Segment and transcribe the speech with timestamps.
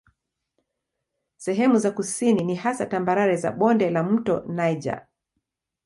[1.37, 5.07] Sehemu za kusini ni hasa tambarare za bonde la mto Niger.